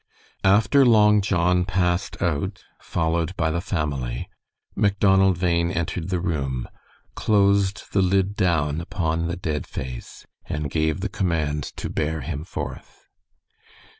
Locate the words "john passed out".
1.21-2.63